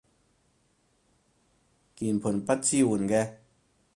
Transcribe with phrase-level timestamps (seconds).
[1.95, 3.35] 鍵盤不支援嘅